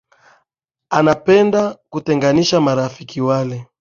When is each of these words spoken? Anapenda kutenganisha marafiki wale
Anapenda 0.89 1.75
kutenganisha 1.89 2.61
marafiki 2.61 3.21
wale 3.21 3.67